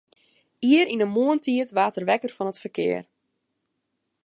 Ier 0.73 0.87
yn 0.93 1.03
'e 1.03 1.07
moarntiid 1.15 1.69
waard 1.75 1.97
er 1.99 2.07
wekker 2.09 2.33
fan 2.37 2.51
it 2.51 2.61
ferkear. 2.63 3.03